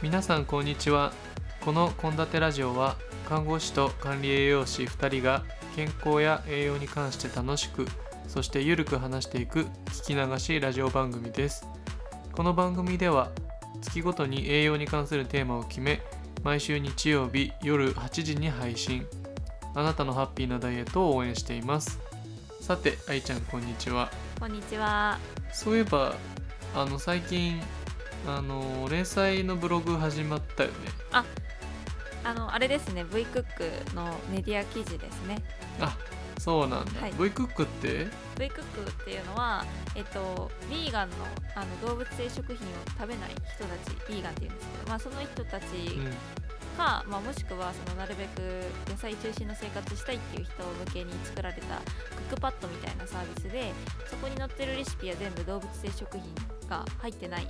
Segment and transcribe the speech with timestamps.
[0.00, 1.12] 皆さんこんにちは。
[1.60, 2.94] この献立ラジオは
[3.28, 5.42] 看護師と管理栄養士2人が
[5.74, 7.84] 健康や栄養に関して楽しく
[8.28, 11.66] そしてゆるく話していく聞き流しラジオ番組です。
[12.32, 13.32] この番組では
[13.82, 16.00] 月ごとに栄養に関するテーマを決め
[16.44, 19.04] 毎週日曜日夜8時に配信。
[19.74, 21.98] あなたのハッピーなダイエットを応援しています。
[22.60, 24.12] さて愛ちゃんこんにちは。
[24.38, 25.18] こんにちは。
[25.52, 26.14] そういえば
[26.76, 27.60] あの最近
[28.26, 30.74] あの連載のブログ始まったよね。
[32.24, 35.42] あのあれですね、V クックのメディア記事ですね。
[35.80, 35.96] あ
[36.38, 37.12] そうなんだ、はい。
[37.12, 38.06] V クックって
[38.38, 41.16] ？V クックっていうのは、えっと、ヴィーガンの
[41.54, 42.58] あの動物性食品を
[42.98, 45.64] 食べない人たち、ヴィーガンっていうんですけど、まあ、その人たち
[45.96, 46.12] うん。
[46.78, 53.72] か、まあ、もしくはそのなるべく野菜中心の生活したいっていう人向けに作られたクックパッドみたいなサービスで
[54.06, 56.22] そこに載ってるレシピは全部動物性食品
[56.70, 57.48] が入ってない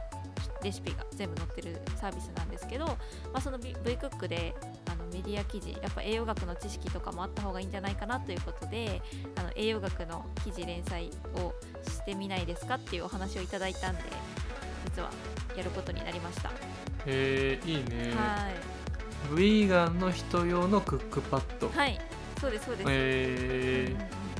[0.62, 2.94] レシピが全部載ってるサービスなんですけど、ま
[3.34, 4.54] あ、その V, クックで
[4.86, 9.00] あのメディア記事やっぱ栄養学の知識とかもあった方がいいんじゃないかなということで
[9.36, 11.54] あの栄養学の記事連載を
[11.88, 14.02] してみないですかっていうお話をいただいたんで
[14.96, 15.10] 実は
[15.56, 16.50] やることになりました。
[16.50, 16.52] へ
[17.06, 18.14] えいいね。
[18.16, 18.78] はい。
[19.34, 21.68] ヴィーガンの人用のクックパッド。
[21.68, 21.98] はい、
[22.40, 22.90] そうですそうです。
[22.90, 22.94] へ
[23.90, 23.96] え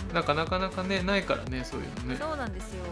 [0.08, 0.14] うん。
[0.14, 2.16] なんかなかなかねないからねそういうのね。
[2.16, 2.84] そうなんですよ。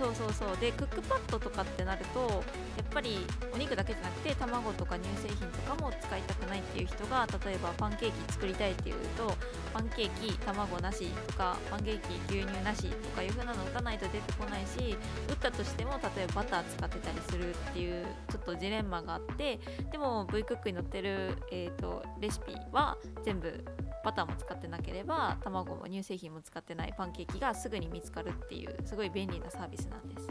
[0.00, 0.56] そうそうそう。
[0.56, 3.18] でクックパッドとかってなるとやっぱり
[3.54, 9.34] お肉だけじゃなくて卵とか乳製品とかも使いたくないっていう人が例えばパンケーキ作りたいっていうと
[9.74, 14.96] パンケーキ卵なしとかパンケーキ牛乳なしとかいう風なの打たないと出てこないし
[15.28, 19.60] 打ったとしても例えばバター使ってたりするっていうちょっとジレンマがあって
[19.92, 23.64] でも V クックに載ってる、えー、とレシピは全部
[24.04, 30.28] バターも使ってなければ卵も乳製品も使ってないパンケーキがすぐに見つかるっていうすごい便利なサービスなんです。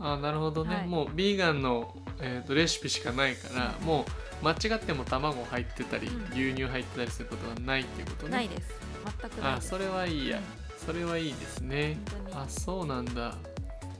[0.00, 0.86] あなるほどね、はい。
[0.86, 4.04] もうビーガンの、えー、とレシピしかないから、も
[4.42, 6.22] う間違っても卵入ってたり、うん。
[6.32, 8.32] 牛乳入ってたりすることはないっていうことね。
[8.32, 8.74] ないです。
[9.20, 9.56] 全くな。
[9.56, 10.86] あそれはいいや、うん。
[10.86, 11.98] それはいいですね。
[12.32, 13.34] あそうなんだ。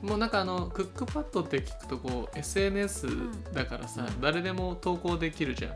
[0.01, 3.07] もうなんかあのクックパッドって聞くとこう SNS
[3.53, 4.21] だからさ、うん。
[4.21, 5.71] 誰でも投稿できるじゃん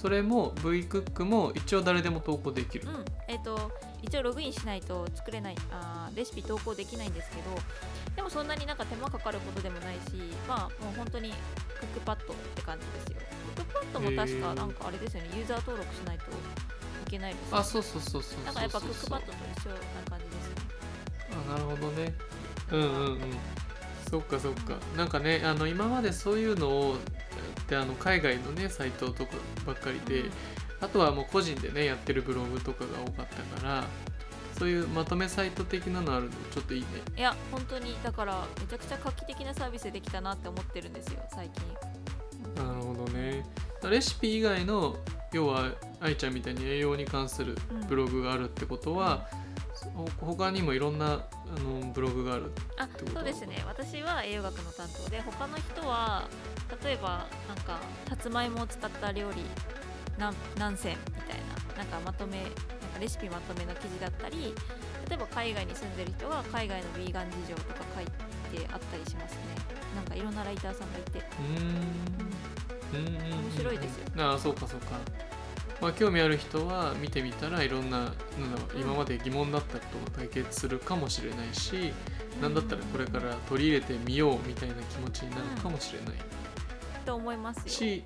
[0.00, 5.56] それも V クックも一応誰でも投稿できる、うん、えっ、と一応ログインしないと作れない。
[5.72, 7.42] あーレシピ投稿できないんですけど
[8.14, 10.00] でもそんなになんか手間かかることでもないし
[10.48, 11.36] まあもう本当にク
[11.84, 13.28] ックパッドって感じですよ。
[13.56, 15.30] クックパッドも確かなんかあれですよね。
[15.36, 19.76] ユーザー登録しないといけないですよあそうそうそうそうなんかやっぱクックパッドと一緒な
[20.08, 20.54] 感じですね。
[21.48, 22.14] あなるほどね。
[22.70, 23.18] うんうんうん。
[24.08, 24.74] そっかそっか。
[24.96, 26.96] なんかねあの今までそういうのを
[27.68, 29.32] であの海外のねサイトとか
[29.66, 30.30] ばっかりで、うん。
[30.80, 33.84] あとはもう個人でねやってるブログとかが多かったから
[34.58, 36.86] そういうまとめサイト的なのあるのちょっといいね。
[37.16, 42.64] いや本当にだからめちゃくちゃ画期的なサービスできたなって思ってるんですよ最近。
[42.64, 43.46] なるほどね。
[43.88, 44.96] レシピ以外の
[45.32, 45.70] 要は
[46.00, 47.56] 愛ちゃんみたいに栄養に関する
[47.88, 49.28] ブログがあるってことは、
[49.94, 53.62] ほ他にもいろんなあのブログがあるあてことそうですね。
[53.66, 56.28] 私は栄養学の担当で他の人は
[56.84, 59.42] 例えばなんかさつまいもを使った料理
[60.18, 61.40] 何何選みたい
[61.76, 62.56] ななんかまとめなんか
[63.00, 64.54] レシピまとめの記事だったり
[65.08, 69.40] 例えば海外に住んでる人が海外のヴィーガン事情とか書いてあったりしますね。
[69.96, 73.04] なんかいろんなライターさんがいて、うーん。
[73.04, 74.04] うーん面白いですよ。
[74.18, 74.98] ああそうかそうか。
[75.80, 78.12] まあ興味ある人は見てみたらいろんななん
[78.76, 81.92] 今まで疑問だったことが解決するかもしれないし、
[82.42, 86.14] なんだったらこれから取り入れてみようみたいな気持ちになるかもしれない
[87.08, 88.04] と思いますよ、し、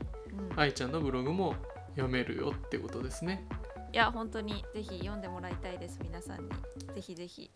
[0.54, 0.60] うん。
[0.60, 1.56] 愛ちゃんのブログも
[1.90, 3.44] 読めるよってことですね。
[3.92, 6.48] いや本当にぜひ読んでもらいたいです皆さんに。
[6.94, 7.50] ぜひぜひ。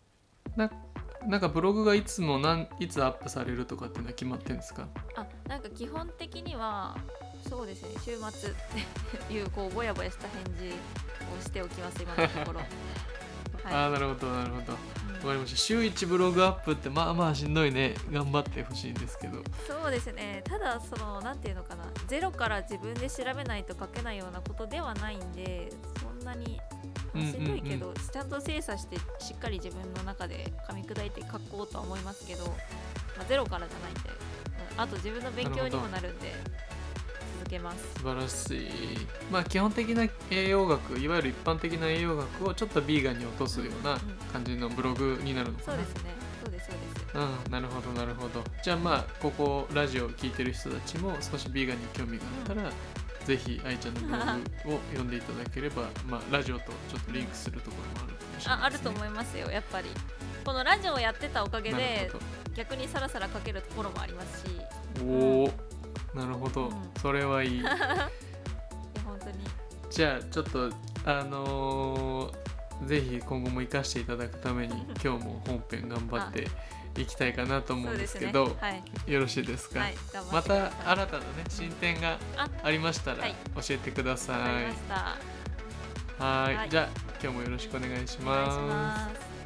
[0.57, 0.69] な
[1.25, 4.87] なんかブログがいつもなんいつアップされるとかっていうのは決まってるんですか？
[5.15, 6.97] あなんか基本的には
[7.49, 8.53] そうですね週末っ
[9.27, 10.67] ていうこうぼやぼやした返事
[11.39, 12.59] をしておきます今のところ。
[13.65, 14.73] ああはなるほどなるほど。
[14.73, 14.75] い、
[15.17, 15.57] わうんかりました。
[15.57, 17.95] 週1ブログアップってまあまあしんどいね。
[18.11, 19.43] 頑張ってほしいんですけど。
[19.67, 20.43] そうですね。
[20.45, 21.85] ただそのなんていうのかな。
[22.07, 25.69] ゼロから自分で調べないと書けないようなことではないんで
[26.01, 26.59] そんなに
[27.13, 34.17] まあしんどいけど、ちゃんと精査してしっかり自分の中で噛み砕いて書こうとは思いますけど、まあ、ゼロからじゃないんで、うん
[34.77, 36.76] あと自分の勉強にもなるんで続
[37.47, 37.93] けます。
[37.97, 38.69] 素晴らしい。
[39.31, 43.97] まあ基本的な栄養学いわゆる一般的な栄養学をちょっとビーガンに落とすような
[44.31, 45.77] 感じのブログになるのかな。
[45.77, 46.15] そうですね。
[46.43, 47.17] そうですそうです。
[47.45, 48.43] うん、なるほどなるほど。
[48.63, 52.71] じゃあまあここラジオを聞いてる人たちも少しビーガンに興味があったら、
[53.25, 58.45] ぜひ愛ちゃんのブログを読んでいただければ まあラジオとちょっとリンクするところもあるかもし。
[58.45, 59.89] れないああると思いますよやっぱり。
[60.45, 62.19] このラジオをやってたおかげでほ
[62.55, 64.45] 逆にさらさら書けるところもありますし。
[64.99, 65.66] どおお
[66.17, 66.71] なるほど、うん。
[67.01, 67.59] それはいい。
[67.59, 67.77] いや
[69.05, 69.37] 本当に。
[69.89, 70.69] じゃあちょっと
[71.05, 72.47] あのー
[72.85, 76.47] ぜひ今後も活かしていただくために 今日も本編頑張って
[76.99, 77.05] い。
[77.05, 79.13] きたいかなと思うんですけどそうですね。
[79.13, 79.95] よろしいですか、はい、
[80.31, 83.35] また新たなね進展があありましたらはい。
[83.55, 84.63] 教えてください。
[86.19, 86.55] はい。
[86.55, 86.69] はい。
[86.71, 86.87] じゃあ
[87.21, 89.36] 今日もよろしくお願いします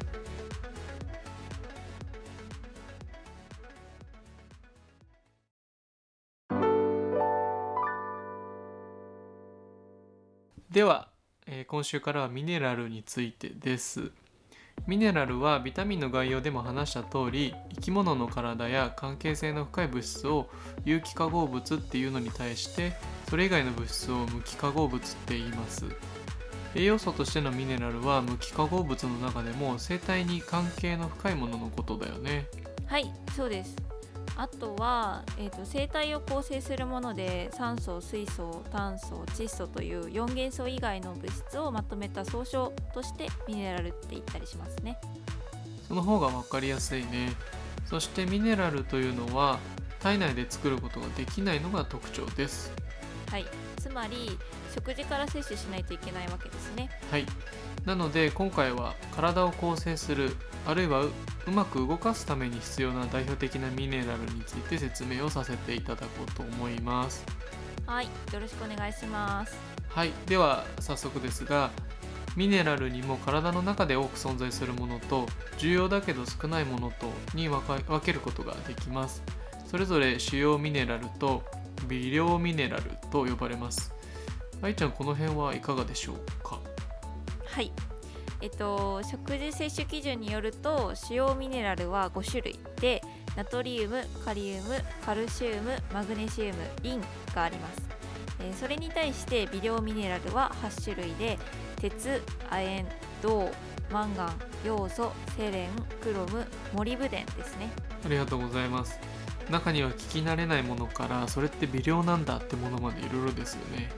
[10.72, 11.08] では、
[11.46, 14.10] えー今週からはミネラルについてです。
[14.86, 20.48] ミネラルはビタミンの概要でも話した通り生き物の体や関係性の深い物質を
[20.86, 22.94] 有機化合物っていうのに対して
[23.28, 25.84] それ以外の物質を無機化合物って言います。
[26.74, 32.46] 栄養素としてのミネラルは無機化合物の中でも生態に関係の深いもののことだよね。
[32.86, 33.91] はいそうです。
[34.36, 44.98] あとは、えー、と生体を構成するもので酸素水素炭素窒素という4元素以外の物質をまとめた総称としてミネラルって言ったりしますね。
[45.86, 47.32] その方が分かりやすいね。
[47.86, 49.58] そしてミネラルというのは
[50.00, 52.72] 体内で作ることができないのが特徴です。
[53.30, 53.46] はい。
[53.76, 54.38] つまり
[54.74, 56.88] 食事から摂取しないといけないわけですね。
[57.10, 57.26] はい。
[57.84, 60.36] なので今回は体を構成する
[60.66, 61.04] あるいは
[61.46, 67.24] ううまく動かすために必要な代表的なミネラルについて説明をさせていただこうと思います。
[67.86, 69.56] はいよろしくお願いします。
[69.88, 71.70] はいでは早速ですが
[72.36, 75.26] ミネラルにも体の中で多く存在するものと
[75.58, 77.60] 重要だけど少ないものとに分
[78.00, 79.22] けることができます。
[79.66, 81.42] それぞれ主要ミネラルと
[81.88, 83.92] 微量ミネラルと呼ばれます。
[84.62, 86.58] 愛ちゃんこの辺はいかがでしょうか？
[87.44, 87.72] はい
[88.42, 93.00] えっと食事摂取基準によると主要ミネラルは5種類で
[93.36, 94.74] ナトリウムカリウム
[95.06, 97.00] カルシウムマグネシウムリン
[97.34, 97.82] があります、
[98.40, 101.38] えーそれに対して微量ミネラルは8種類で
[101.76, 102.84] 鉄亜鉛
[103.22, 103.50] 銅
[103.92, 104.32] マンガン
[104.64, 105.68] ヨウ素セレン
[106.02, 107.70] クロムモリブデンですね。
[108.04, 108.98] ありがとうございます。
[109.50, 113.90] 中には聞き慣れないものからそれって微量なんだってものまでいろいろですよね。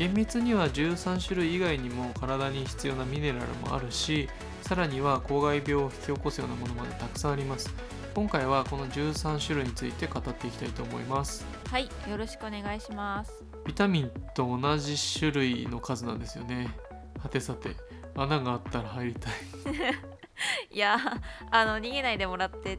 [0.00, 4.30] 厳密には13種類以外にも体に必要なミネラルもあるし
[4.62, 7.70] さらには公害病を引き起こすようなものまでたくさんあります。
[8.14, 11.44] 今回はこの13種類について語っていきたいと思います。
[11.68, 13.44] はいよろしくお願いします。
[13.66, 16.74] ビタミンと同じ種類の数なんですよね。
[17.18, 17.76] はてさて
[18.16, 19.32] 穴があったら入りたい
[20.70, 20.98] いや
[21.50, 22.74] あの逃げないでもらって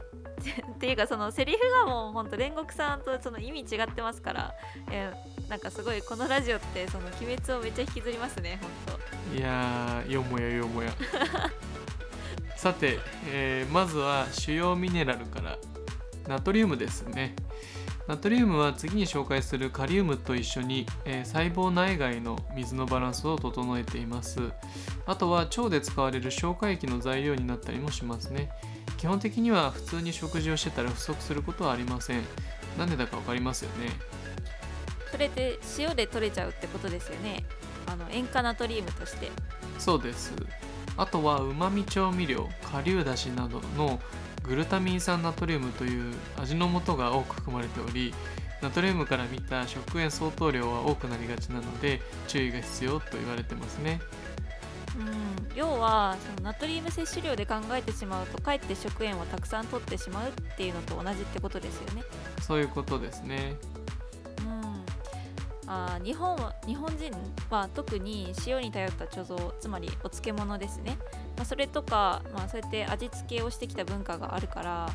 [0.78, 4.54] ていうかそのセリフがもうほんと煉獄さんとその意味違ってますから、
[4.90, 9.36] えーなんかすごいこのラジオってその鬼滅をめっちゃ引きずりますねほんと。
[9.36, 10.90] いやーよもやよもや。
[12.56, 15.58] さて、えーまずは主要ミネラルから
[16.26, 17.34] ナトリウムですね
[18.08, 24.40] ナトリウムは次に紹介するカリウムと一緒に、えー細胞内外の水のバランスを整えています。
[25.06, 28.50] あとは腸で使われる消化液の材料になったりもしますね。
[28.98, 32.22] 基本的には普通に食事をしてたら不足することはありません。
[32.78, 33.90] なんでだかわかりますよね。
[35.10, 37.44] それって塩で取れちゃうってことですよね。
[37.86, 39.30] あの塩化ナトリウムとして。
[39.78, 40.34] そうです。
[40.96, 44.00] あとはうまみ調味料顆粒だしなどの
[44.42, 48.12] グルタミン酸ナトリウムという味の素が多く含まれており
[48.60, 54.00] ナトリウムから見た食塩相当量は多くなりがちなので注意が必要と言われてますね。
[54.96, 55.56] うん。
[55.56, 62.04] 要はそのナトリウム摂取量で考えてしまうとかえって食塩をたくさん取ってしまうっていうのと同じってことですよね。
[62.40, 63.56] そういうことですね。
[64.40, 64.84] うん。
[65.66, 67.12] あー日本は日本人
[67.50, 70.98] は特に塩に頼った貯蔵つまりお漬物ですね、
[71.42, 74.88] まあ、それとか、まあ、そうやって味付けをしてきた文化があるから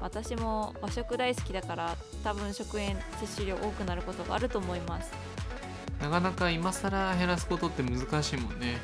[0.00, 5.12] 私も和食大好きだから多分食塩摂取量多くなることがあると思います。
[6.00, 8.78] なかなか今更減らすことって難しいもんね。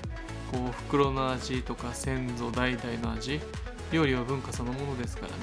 [0.52, 3.40] こう袋の味とか先祖代々の味
[3.90, 5.34] 料理は文化そのものですからね。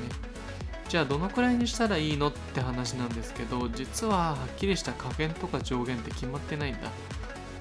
[0.87, 6.91] じゃあどのくらいにしたらいいのって話なんですけど実ははっきりした加減とか上限って決まってないんだ。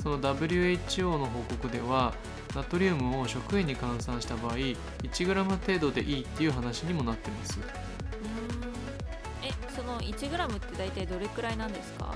[0.05, 2.15] その WHO の報告では
[2.55, 7.59] ナトリウムを食塩に換算した場合 1g 程度でいいっていう話にもなってます。
[9.43, 12.15] えその 1g って大体どれくらいなんですか？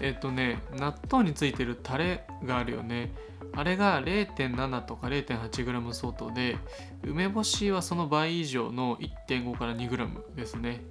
[0.00, 3.12] えっとね納豆についてるタレがあるよね。
[3.56, 6.56] あれが0.7とか 0.8g 相当で
[7.02, 8.98] 梅干しはその倍以上の
[9.28, 10.84] 1.5から 2g ですね。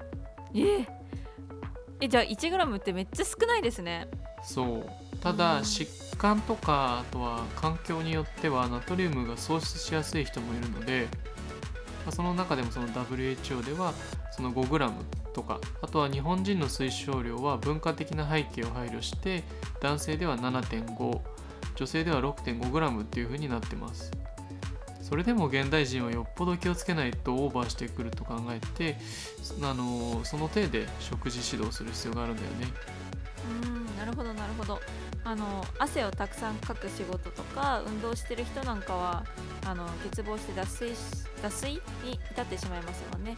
[0.55, 0.85] え
[2.01, 4.07] えじゃあ 1g ってめっちゃ少ないですね。
[4.43, 4.89] そう
[5.21, 11.07] ただ疾患とかあとは環境によってはナトリウムが喪失しやすい人もいるので
[12.11, 13.93] その中でもその WHO では
[14.31, 14.91] その 5g
[15.33, 19.43] とかあとは日本人の推奨量は文化的な背景を配慮して
[19.81, 21.19] 男性では7.5
[21.75, 24.11] 女性では 6.5g っていう風になってます。
[25.07, 28.97] それでも現代人はよっぽど気をつけないとオーバーしてくると考えて
[29.61, 32.67] あのその手で食事指導する必要があるんだよね。
[33.63, 34.81] うんなるほどなるほど。
[35.27, 39.25] あの汗をたくさんかく仕事とか運動してる人なんかは
[39.65, 40.93] あの欠乏して脱水
[41.43, 41.81] 脱水に
[42.31, 43.35] 至ってしまいますもんね。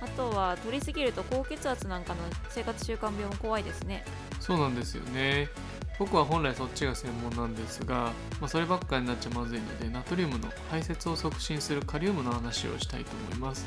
[0.00, 4.06] あとは取りすぎると高血圧なんかの生活習慣病も怖いですね。
[4.40, 5.50] そうなんですよね。
[5.98, 13.66] 僕は本来そっちが専門なんですが、まあ、そればっかりになっちゃまずいのでナトリウムの排泄を促進するカリウムの話をしたいと思います。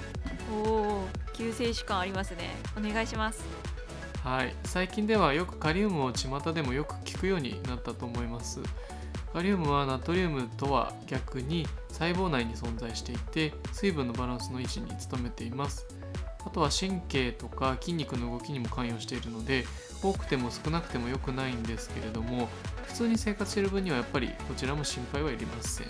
[0.52, 2.56] おお救世主感ありますね。
[2.76, 3.69] お願いします
[4.30, 4.54] はい。
[4.64, 8.60] 最近ではよくカリウムを巷でもよく聞くようになったと思います。
[9.34, 15.88] カリウムはナトリウムとは逆に細胞内に存在していて水分のバランスの維持に努めています。
[16.46, 19.66] あとは神経とか筋肉の動きにも関与しているので
[20.04, 22.50] 多くても少なくても良くないんですけれども
[22.86, 25.88] 普通に生活している分にはやっぱりこちらも心配はいりません。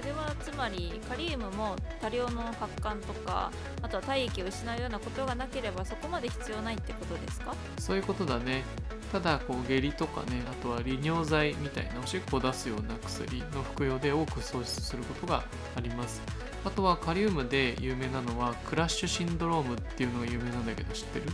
[0.00, 7.54] それはつまりカリウムも多量の発汗とかあとは体液を失うようなことがなければそこまで必要ないってことですか？
[7.78, 8.64] そういうことだね。
[9.12, 15.44] ただこう下痢とかねあとは利尿剤みたいなおしっこを出すような薬の服用で多く喪失することが
[15.76, 16.22] あります。
[16.64, 21.26] あとはカリウムで有名なのはクラッシュシンドロームっていうのが有名なんだけど知ってる？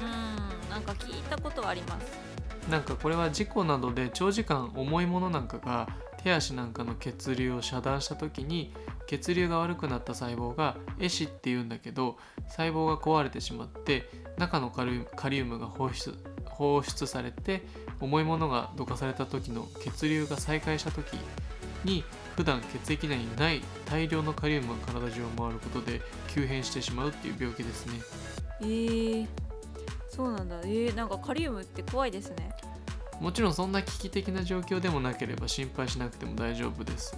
[0.00, 2.06] うんなんか聞いたことはあります。
[2.70, 5.88] なんかこれは事故などで長時間重いものなんかが
[6.22, 8.72] 手足なんかの血流を遮断した時に
[9.06, 12.16] 血流が悪くなった細胞が壊死っていうんだけど
[12.48, 14.84] 細胞が壊れてしまって中のカ
[15.28, 16.14] リウムが放出
[16.44, 17.62] 放出されて
[18.00, 21.14] 重いものがどかされた時の血流が再開した時
[21.84, 22.04] に
[22.36, 28.00] 普段血液内にない大量のカリウムが体中を回ることで急変してしまうっていう病気ですね。
[28.60, 29.26] えー、
[30.08, 30.60] そうなんだ。
[30.62, 32.54] えー、なんかカリウムって怖いですね。
[33.22, 37.16] もちろんそんな危機的な状況でもなければ心配しなくても大丈夫です。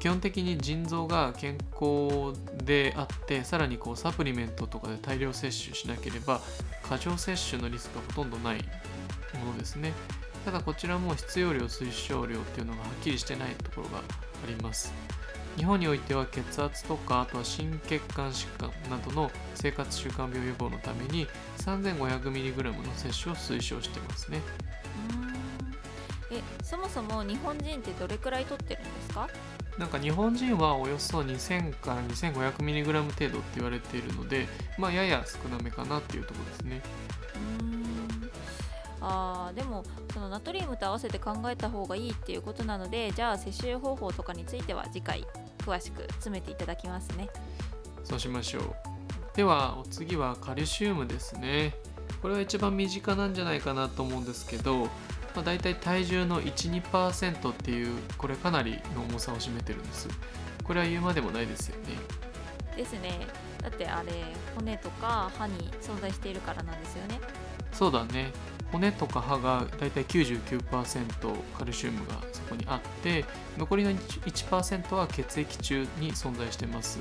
[0.00, 2.32] 基本的に腎臓が健康
[2.64, 6.40] であってさらにこうサプリメントとかで大量摂取しなければ
[6.88, 8.56] 過剰摂取のリスクがほとんどない
[9.38, 9.92] ものですね。
[10.46, 14.02] ただこちらも必要量推奨量っていうのがはっきりしてないところがあ
[14.46, 14.94] ります。
[15.56, 21.26] 日本においては血圧とかあとは心血管疾患などの生活習慣病予防のために
[21.58, 24.40] 3500mg の摂取を推奨してますね。
[26.34, 29.28] えそもそも日本人ってどれくらい取ってるんですか？
[29.78, 34.46] なんか日本人はおよそ2000から 2500mg 程度って言われているので
[34.78, 36.82] まあやや少なめかなっていうところですね。
[39.00, 45.26] あでもそのナトリウムと合わせて考えた方がいいっていうことなのでじゃあ摂取方法とかについては次回
[45.58, 47.28] 詳しく詰めていただきますね。
[48.04, 48.74] そうしましょう。
[49.34, 51.74] ではお次はカルシウムですね。
[52.22, 54.88] これは一番身近なんじゃないかなと思うんですけど、
[55.34, 60.08] まあ、大体体重の12%っていうこれかなりの重さを占めてるんです。
[60.62, 61.94] これは言うまでもないですよね。
[62.76, 63.26] ですね。
[63.62, 64.12] だってあれ
[64.54, 67.20] 骨とか歯に存在しているからなんですよね。
[67.72, 68.32] そうだね。
[68.70, 73.24] 骨とか歯がだいたい99%カルシウムがそこにあって
[73.56, 76.98] 残りの1%は血液中に存在してます。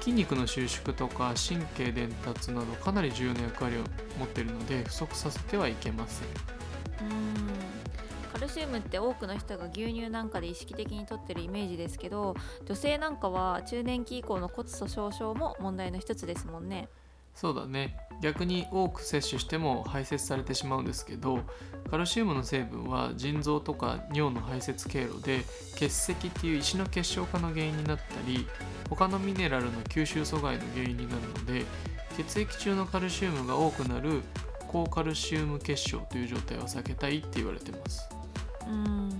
[0.00, 3.80] 筋肉の収縮とか神経伝達などかなり重要な役割を
[4.18, 7.29] 持っているので不足させてはいけません
[8.50, 12.34] シウムって多くの人が牛乳なんかで意識的にとってるイメージですけど
[12.66, 16.88] 女性なんかは中年期以降の骨粗しょう症も問題の一つですもんね。
[17.34, 17.96] そうだね。
[18.20, 21.40] 逆に多く摂取しても排泄されてしまうんですけど
[21.90, 25.38] カルシウムの成分は腎臓とか尿の排泄経路で
[25.76, 28.46] 結石っていう石の結晶化の原因になったり
[28.90, 31.64] 他のミネラルの吸収阻害の原因になるので
[32.16, 34.20] 血液中のカルシウムが多くなる
[34.68, 38.19] 高カルシウム結晶という状態は避けたいって言われてます。
[38.66, 39.10] うん。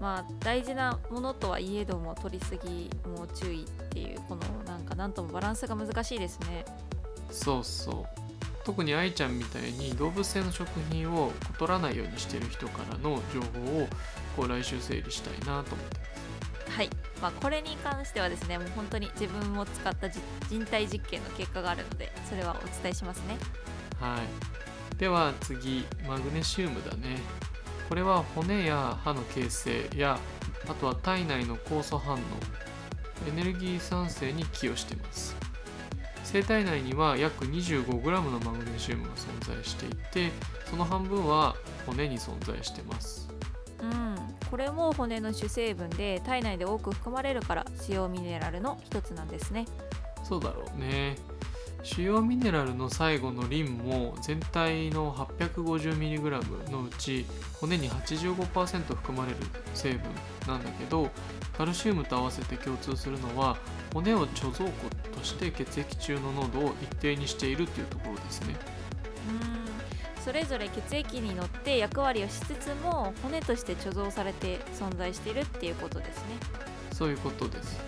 [0.00, 6.64] まあ大事なものとはいえども取りすぎも注意っていうこのなんかなんともバランスが難しいですね。
[7.30, 8.26] そうそう。
[8.64, 13.88] 特に愛ちゃんみたいに動物性の食品を取らないようにしてる人からの情報を
[14.36, 16.76] こう来週整理したいなと思ってます。
[16.76, 16.90] はい。
[17.22, 23.38] まあ、これに関してはですねもう本当に自分も使った人体実験の結果があるのでそれはお伝えしますね。
[24.00, 24.96] はい。
[24.98, 27.18] では次マグネシウムだね
[27.88, 30.18] これは骨や歯の形成や
[30.68, 32.18] あとは体内の酵素反応
[33.28, 35.36] エネルギー酸性に寄与しています。
[36.24, 40.32] 生体内には約 25g のマグネシウムが存在していて
[40.68, 41.54] その半分は
[41.86, 43.28] 骨に存在してます。
[43.80, 44.16] うん。
[44.50, 49.66] これも骨の主成分で体内で多く含まれるから使用ミネラルの一つなんですね。
[50.24, 51.16] そうだろうね
[51.86, 57.24] 主要ミネラルの最後のリンも全体の 850mg のうち
[57.60, 59.36] 骨に85%含まれる
[59.72, 60.00] 成分
[60.48, 61.08] なんだけど
[61.56, 63.56] カルシウムと合わせて共通するのは
[63.94, 68.56] 骨を貯蔵庫として血液中の濃度を一定にしているっていうところですね。
[69.30, 70.22] うん。
[70.22, 76.34] それぞれ血液に乗って役割をしつつも骨として貯蔵されて存在しているっていうことですね。
[76.92, 77.78] そういうことです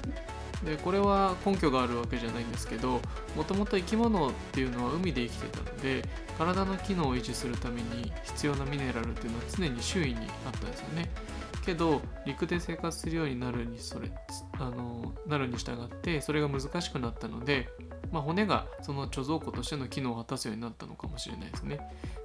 [0.65, 3.01] でこれは根拠があるわけじゃないんですけど
[3.37, 6.03] もともと生き物っていうのは海で生きてたので
[6.37, 11.09] 体の機能を維持するために必要なミネラルっていうのは常に周囲にあったんですよね
[11.69, 14.11] けど陸で生活するようになるにそれ
[14.59, 17.69] あのなるに従ってそれが難しくなったので、
[18.11, 21.79] まあ、骨がその貯蔵庫としての機能を果たすようになったのかもしれないですね。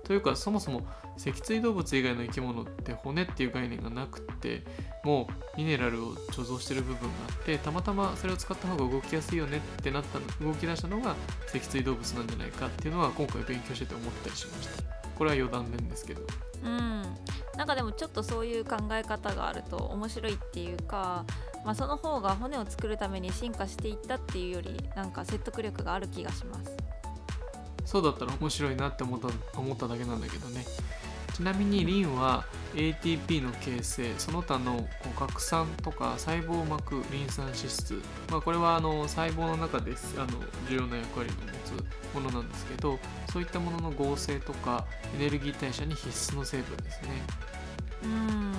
[0.03, 0.81] というかそもそも
[1.17, 4.63] 脊椎動物以外の生き物って骨っていう概念がなくって
[5.03, 11.15] もうミネラルを貯蔵してる部分があってたまたまそれを使った方が動きやすいよねってなったの動き出したのが
[11.47, 14.83] 脊椎動物なんじゃないかっていうのは今回勉強してて思ったりしました。
[15.17, 16.21] これは余談なんですけど。
[16.63, 17.03] うん。
[17.55, 21.23] なんかでもちょっとそういう考え方があると面白いっていうか、
[21.63, 26.75] まあ、その方が骨を作るために進化していったっていうよりなんか説得力がある気がします。
[27.93, 30.65] そうだったら面白いなって思った思っただけなんだけどね。
[31.31, 42.97] ちなみにリンは ATP の形成その他のこう核酸とか細胞膜リン酸脂質、まあ、これはあの細胞の中であの重要な役割を持つものなんですけど
[43.31, 44.85] そういったものの合成とか
[45.15, 47.09] エネルギー代謝に必須の成分ですね。
[48.03, 48.53] うん。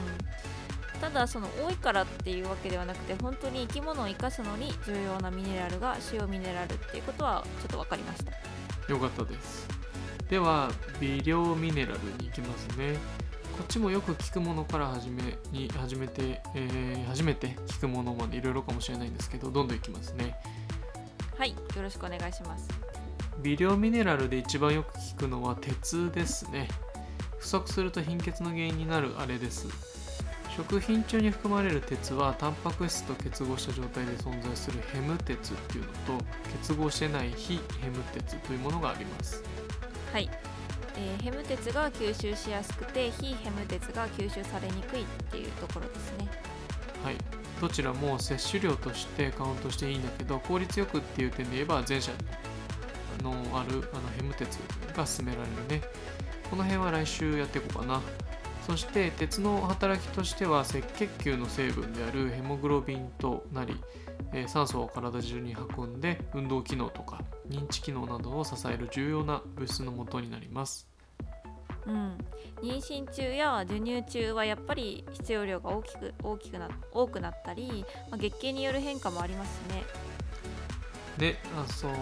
[1.00, 8.53] ただその多いからっていうわけではなくて本当に生き物を生かすのに重要なミネラルが塩ミネラルっていうことはちょっと分かりました。
[8.88, 9.68] よかったです。
[10.28, 12.96] では微量ミネラルに行きますね。
[13.56, 20.36] こっちもよく聞くものから始めに始めて、えー初めて聞くものまでいろいろかもしれないんですけどどんどんいきますね。
[21.38, 22.68] はいよろしくお願いします。
[23.42, 26.68] 微量ミネラルで一番よく聞くのは鉄ですね。
[27.38, 29.68] 不足すると貧血の原因になるあれです
[30.56, 39.42] 食品中に含まれる鉄はタンパク質と結合した状態で存在するヘム鉄っていうのと結合してない非ヘム鉄というものがあります。
[40.12, 40.30] はい、
[40.96, 46.28] えーヘム鉄が吸収しやすくて非ヘム鉄が吸収されにくいっていうところですね。
[47.02, 47.16] はい。
[47.60, 52.12] どちらも摂取量としてカウントしていいんだけど効率よくっていう点で言えば前者
[53.22, 54.56] のあるあのヘム鉄
[54.94, 55.82] が勧められるね。
[56.48, 58.00] この辺は来週やっていこうかな
[58.66, 63.76] そして鉄の働きとしては赤血球の成分であるヘモグロビンとなり、
[64.32, 70.88] えー酸素を体中に運んで運動機能とか認知機能などを支える重要な物質の元になります。
[71.86, 72.16] うん。
[72.62, 79.84] 妊娠中や授乳中はやっぱり必要量が大きく大きくな多くなったり、まあ、月経による変化もありますね。
[81.18, 81.92] であそう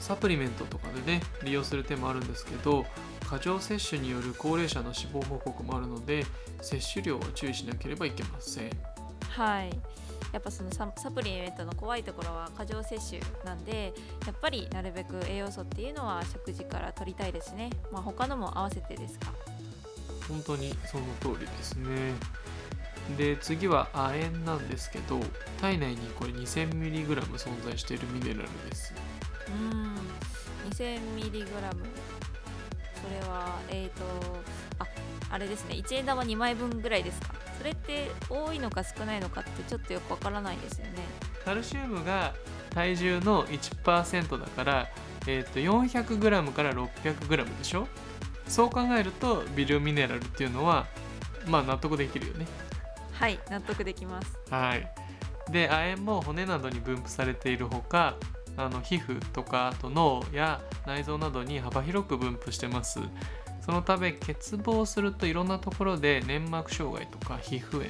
[0.00, 2.84] サプリメントとかでね利用する手もあるんですけど
[3.28, 6.24] 過剰摂取による高齢者の死亡報告もあるので
[6.60, 8.70] 摂取量は注意しなければいけません。
[9.30, 9.70] はい。
[10.32, 13.94] やっぱそのササプリメントの怖いところは過剰摂取なんで
[14.26, 17.70] やっぱりなるべく栄養素っていうのは食事から取りたいですね。
[17.92, 19.32] まあ他のも合わせてですか？
[20.28, 22.14] 本当にその通りですね。
[23.16, 25.20] で次は亜鉛なんですけど
[25.60, 28.92] 体内にこれ 2000mg 存在しているミネラルです。
[29.48, 29.94] うん。
[30.70, 31.46] 2000mg
[33.06, 34.02] それはえっ、と
[34.78, 34.86] あ
[35.30, 37.34] あれですね1円玉2枚分ぐらいですか？
[37.58, 40.92] それって多いのか少ないのかってちょっとよくわからないですよね。
[41.44, 42.34] カルシウムが
[42.70, 44.88] 体重の1%だから、
[45.26, 47.86] えー、と 400g から 600g でしょ？
[48.48, 50.86] そう考えると微量ミネラルっていうのは
[51.46, 52.46] まあ納得できるよね。
[53.12, 54.38] はい納得できます。
[54.50, 54.88] はい。
[55.50, 58.16] で亜鉛も骨などに分布されているほか
[58.56, 63.00] あの皮膚とかあと脳や内臓などに幅広く分布してます。
[63.60, 67.86] そのため欠乏するといろんなところで粘膜障害とか皮膚炎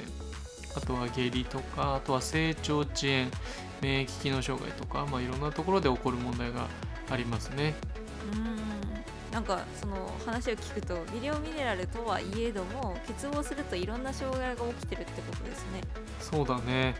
[0.75, 3.29] あとは下痢とかあとは成長遅延
[3.81, 6.67] 免疫機能障害とか、まあ、いろんなところで起こる問題が
[7.11, 7.75] ありますね。
[8.33, 8.57] うん。
[9.31, 15.81] なんかその話を聞くと微量ミネラルとはいえども欠乏するといろんな障害が起きてるってことですね。
[16.19, 16.95] そうだね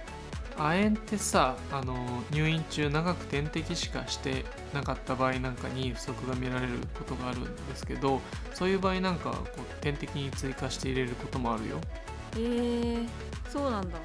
[0.57, 1.95] 亜鉛ってさあの
[2.31, 8.21] 入院中長く点滴しかしてなかった場合なんかに不足が見られることがあるんですけど
[8.53, 11.79] そういう場合なんかこう点滴に追加して入れることもあるよ。
[12.35, 13.05] へえ
[13.49, 13.97] そうなんだ。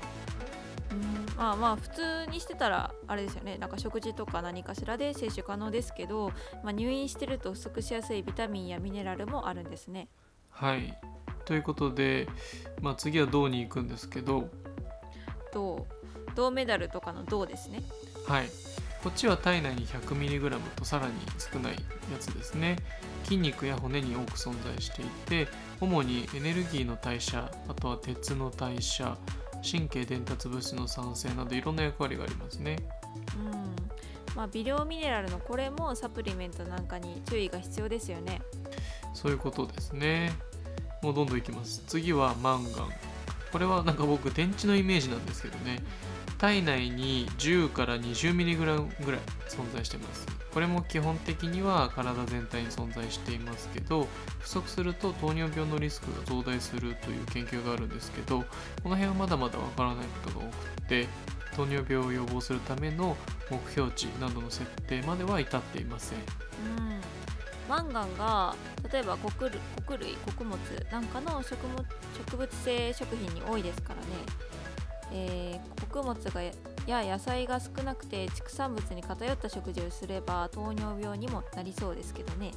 [0.92, 3.56] うんまあまあ普通にしてたらあれですよね。
[3.56, 10.08] なんか食事とか何かしらで摂取可能ですけど、まあ、入院してると不足しやすいビタミンやミネラルもあるんですね。
[10.50, 10.98] はい。
[11.44, 12.28] ということで、
[12.80, 14.48] まあ、次は銅に行くんですけど。
[15.52, 15.86] 銅
[16.34, 17.82] 銅メダルとかの銅ですね。
[18.26, 18.48] はい。
[19.02, 21.78] こっちは体内に 100mg とさらに少ないや
[22.20, 22.76] つですね。
[23.24, 25.48] 筋肉や骨に多く存在していて
[25.80, 29.16] 主にエネルギーの代謝あとは鉄の代謝
[29.68, 32.76] 神経伝達物質の産生などいろんな役割がありますね。
[33.36, 34.36] うん。
[34.36, 38.40] まあ、微量ミネラルのこれもサプリメントなんかに注意が必要ですよね。
[39.14, 40.32] そういうことですね。
[41.02, 41.82] もうどんどんいきます。
[41.86, 42.88] 次はマンガン
[43.52, 45.80] これはなんか僕電池のイメージなんですけどね。
[46.38, 50.26] 体内に10から 20mg ぐらい存在してます。
[50.52, 54.06] これも基本的には体全体に存在していますけど
[54.40, 58.40] 不足すると糖尿病のリスクが増大するという研究があるんですけど
[58.82, 61.06] この辺はまだまだわからないことが多くて
[61.56, 63.16] 糖尿病を予防するための
[63.50, 66.18] 目標値などの設定までは至っていません。
[66.18, 67.21] うん。
[67.68, 68.54] マンガンが
[68.90, 69.48] 例えば穀
[69.98, 70.58] 類穀物
[70.90, 71.84] なんかの食物
[72.30, 74.06] 植物性食品に多いですからね、
[75.12, 76.42] えー穀物が
[76.86, 82.52] や野菜が少なくて畜産物に偏った食事をすれば糖尿病にもなりそうですけどね。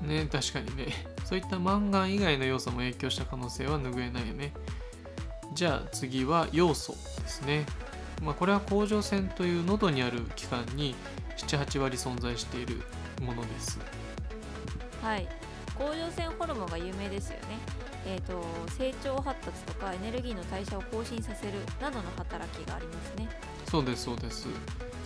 [0.00, 0.86] ね確かにね。
[1.24, 4.54] そういったマンガン以外の要素も影響した可能性は拭えないよね。
[5.54, 7.66] じゃあ次は要素ですね。
[8.22, 10.94] まあこれは甲状腺という喉にある器官に
[11.36, 12.82] 78割存在している
[13.22, 13.78] ものです。
[15.00, 15.28] はい。
[15.78, 17.58] 甲状腺ホルモンが有名ですよね。
[18.04, 18.42] えーと
[18.76, 23.28] 成長発達とかエネルギーの代謝を更新させるなどの働きがありますね。
[23.70, 24.48] そうですそうです。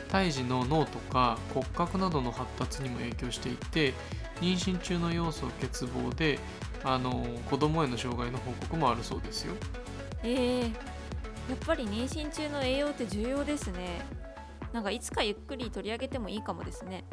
[0.08, 3.92] 胎児の脳とか骨格などの発達にも影響していて
[4.40, 6.38] 妊娠中の要素欠乏で
[6.84, 9.54] あの子供への障害の報告もあるそうですよ。
[10.22, 10.72] えー、やっ
[11.66, 14.00] ぱり妊娠中の栄養って重要ですね。
[14.72, 17.04] なんかいつかゆっくり取り上げてもいいかもですね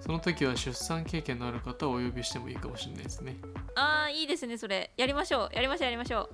[0.00, 3.36] その時は出産経験のある方をお呼びしてもいいかもしれないですね。
[3.74, 4.90] あーいいですねそれ。
[4.96, 5.54] やりましょう。
[5.54, 6.28] やりましょうやりましょ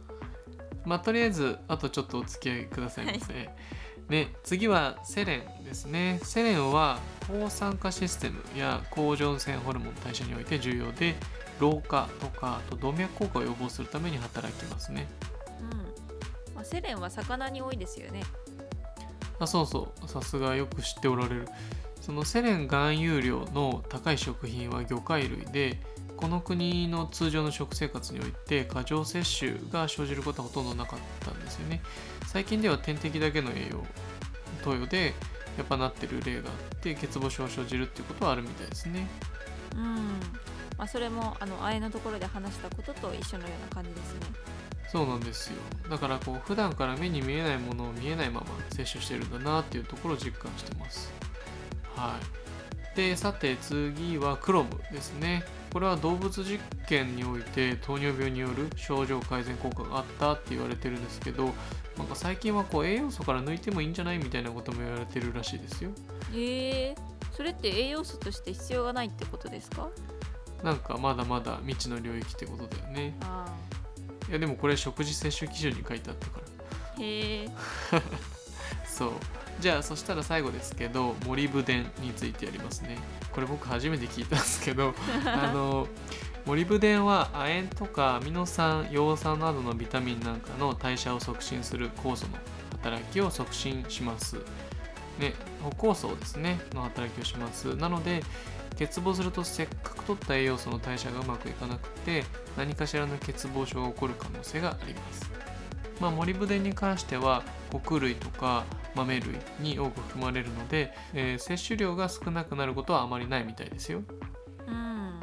[0.85, 0.89] う。
[0.89, 3.51] まあとりあえずあとちょっとお付き合いくださいませ、
[4.09, 6.21] ね、次はセレンですね。
[6.23, 11.17] セレンは抗酸化システムや甲状腺ホルモン代謝において重要で
[11.59, 15.09] 老化とかあと動脈硬化を予防するために働きますね。
[15.61, 15.65] う
[16.53, 18.23] ん、まあ、セレンは魚に多いですよね。
[19.41, 20.09] あそうそう。
[20.09, 21.49] さすがよく知っておられる
[22.07, 25.81] そのセレン含有量の高い食品は魚介類で
[26.17, 31.83] この国の通常の食生活において過剰摂取が生じることはほとんどなかったんですよね。
[32.29, 33.85] 最近では点滴だけの栄養
[34.63, 35.15] 投与で
[35.59, 39.09] やっぱなってる例があって欠乏症が生じるっていうことはあるみたいですね。
[39.75, 39.97] うん。
[40.79, 44.21] まあそれもあのあえのところで話したことと一緒のような感じですね。
[44.93, 45.57] そうなんですよ。
[45.91, 51.26] だからこう普段から目に見えないものを見えないまま摂取してるんだなっていうところを実感してます
[51.97, 52.19] は
[52.95, 52.97] い。
[52.97, 55.45] でさて次はクロムですね。
[55.73, 61.53] これは動物実験において糖尿病による症状改善効果があったって言われてるんですけど
[61.99, 65.91] なんか最近はこう栄養素から抜いてもいいんじゃないみたいなことも言われてるらしいですよ。
[66.35, 66.95] へえ。
[67.37, 69.91] それって栄養素として必要がないってことですか？
[70.65, 73.15] なんかまだまだ未知の領域ってことだよね。
[73.21, 73.45] あ
[74.31, 76.45] いやでもこれ食事摂取基準に書いてあったから。
[76.97, 77.49] あへえ。
[78.89, 79.13] そう
[79.61, 82.99] じゃあそしたら最後ですけどモリブデンについてやりますね。
[83.33, 84.95] これ僕初めて聞いたんですけど
[85.27, 85.89] あの
[86.45, 92.39] モリブデンは亜鉛とかアミノ酸葉酸などのビタミンなんかの代謝を促進する酵素の
[92.73, 94.37] 働きを促進します。
[95.19, 97.75] ね歩酵素ですねの働きをします。
[97.77, 98.23] なので
[98.79, 102.25] 欠乏するとせっかく取った栄養素の代謝がうまくいかなくて
[102.59, 105.31] 何かしらの欠乏症が起こる可能性があります。
[106.01, 107.43] まあ、モリブデンに関しては
[107.73, 108.65] 穀類とか
[108.97, 114.03] 豆類に多く含まれるので、えー摂取量が少なくなることはあまりないみたいですよ。
[114.67, 115.21] うん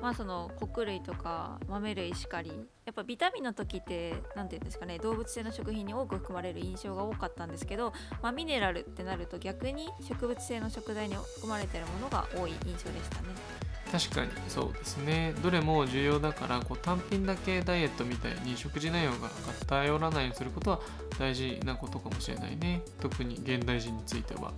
[0.00, 2.50] まあその穀類とか豆類しかり
[2.84, 13.65] やっぱビタミンの時って何て言うんですかね動物性の食品に多く含まれる印象が多かったんですけど、まあ、ミネラルってなると逆に植物性の食材に含まれてるものが多い印象でしたね。
[13.90, 15.32] 確かにそうですね。
[15.42, 19.30] どれも重要だからこう単品だけダイエットみたいに食事内容が
[19.66, 20.80] 偏らないようにすることは
[21.18, 22.82] 大事なことかもしれないね。
[23.00, 24.52] 特に現代人については。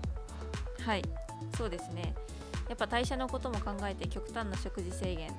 [0.84, 1.02] はい
[1.56, 2.14] そうですね
[2.68, 5.30] やっぱ代謝のことも考えて極端な食事制限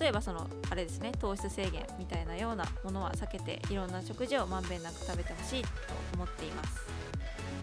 [0.00, 5.68] 例えばそのあれですね糖質制限みたいなようなものは避けていろんな食事をまんべんなく食べてほしいと
[6.14, 6.86] 思っています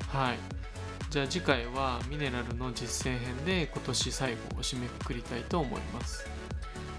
[0.09, 0.37] はい。
[1.09, 6.25] じゃあ次回はミネラルの実践編で今年最後を締めくくりたいと思います。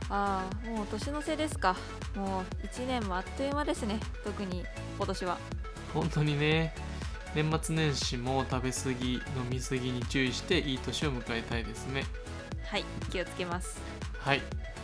[0.09, 1.77] ああもう年の瀬ですか。
[2.15, 4.01] もう1年もあっという間ですね。
[4.25, 4.65] 特に
[4.97, 5.39] 今年は。
[5.93, 6.75] 本当にね。
[7.35, 12.05] 年末年始も食べ過ぎ飲み過ぎに注意していい年を迎えたいですね。
[12.65, 13.81] はい気をつけます。
[14.19, 14.41] はい。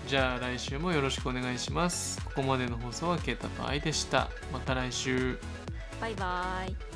[0.06, 2.22] じゃあ来週もよろしくお願いします。
[2.24, 4.28] ここまでの放送はケイタとアイでした。
[4.52, 5.38] また来週。
[6.00, 6.91] バイバイ